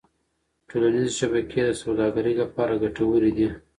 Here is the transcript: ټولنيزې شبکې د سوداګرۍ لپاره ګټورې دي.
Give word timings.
ټولنيزې 0.69 1.11
شبکې 1.19 1.61
د 1.67 1.71
سوداګرۍ 1.83 2.33
لپاره 2.41 2.79
ګټورې 2.83 3.31
دي. 3.37 3.47